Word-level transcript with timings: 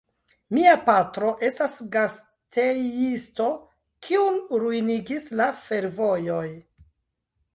Mia 0.57 0.71
patro 0.85 1.33
estas 1.49 1.73
gastejisto, 1.95 3.49
kiun 4.07 4.41
ruinigis 4.63 5.29
la 5.43 5.47
fervojoj. 5.67 6.49